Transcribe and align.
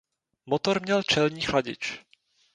Motor 0.45 0.81
měl 0.81 1.03
čelní 1.03 1.41
chladič. 1.41 1.99